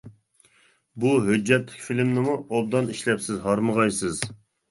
بۇ 1.03 1.11
ھۆججەتلىك 1.25 1.83
فىلىمنىمۇ 1.89 2.33
ئوبدان 2.39 2.89
ئىشلەپسىز، 2.95 3.39
ھارمىغايسىز. 3.47 4.27